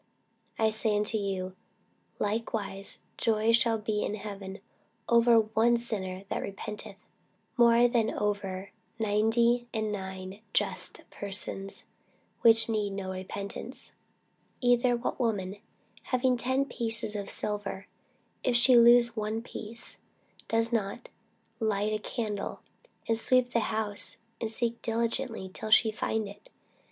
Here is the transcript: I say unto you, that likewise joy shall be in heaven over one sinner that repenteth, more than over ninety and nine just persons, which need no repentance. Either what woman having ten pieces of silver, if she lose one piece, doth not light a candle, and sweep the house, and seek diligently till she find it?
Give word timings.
I 0.57 0.71
say 0.71 0.95
unto 0.97 1.19
you, 1.19 1.55
that 2.17 2.23
likewise 2.23 3.01
joy 3.19 3.51
shall 3.51 3.77
be 3.77 4.01
in 4.03 4.15
heaven 4.15 4.57
over 5.07 5.41
one 5.41 5.77
sinner 5.77 6.23
that 6.29 6.41
repenteth, 6.41 6.97
more 7.55 7.87
than 7.87 8.09
over 8.09 8.71
ninety 8.97 9.67
and 9.71 9.91
nine 9.91 10.39
just 10.55 11.01
persons, 11.11 11.83
which 12.41 12.67
need 12.67 12.93
no 12.93 13.11
repentance. 13.11 13.93
Either 14.59 14.95
what 14.97 15.19
woman 15.19 15.57
having 16.05 16.35
ten 16.35 16.65
pieces 16.65 17.15
of 17.15 17.29
silver, 17.29 17.85
if 18.43 18.55
she 18.55 18.75
lose 18.75 19.15
one 19.15 19.43
piece, 19.43 19.99
doth 20.47 20.73
not 20.73 21.09
light 21.59 21.93
a 21.93 21.99
candle, 21.99 22.61
and 23.07 23.19
sweep 23.19 23.53
the 23.53 23.59
house, 23.69 24.17
and 24.41 24.49
seek 24.49 24.81
diligently 24.81 25.47
till 25.53 25.69
she 25.69 25.91
find 25.91 26.27
it? 26.27 26.49